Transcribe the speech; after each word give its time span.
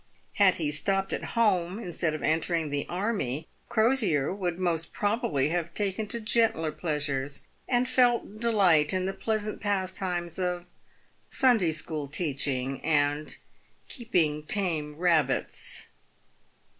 Had 0.41 0.55
he 0.55 0.71
stopt 0.71 1.13
at 1.13 1.23
home 1.37 1.77
instead 1.77 2.15
of 2.15 2.23
entering 2.23 2.71
the 2.71 2.87
army, 2.89 3.47
Crosier 3.69 4.33
would 4.33 4.57
most 4.57 4.93
probably 4.93 5.49
have 5.49 5.75
taken 5.75 6.07
to 6.07 6.19
gentler 6.19 6.71
pleasures, 6.71 7.43
and 7.67 7.87
felt 7.87 8.39
delight 8.39 8.93
in 8.93 9.05
the 9.05 9.13
pleasant 9.13 9.61
pastimes 9.61 10.39
of 10.39 10.65
Sunday 11.29 11.71
school 11.71 12.07
teaching, 12.07 12.81
and 12.81 13.37
keeping 13.87 14.41
tame 14.41 14.95
rabbits. 14.95 15.89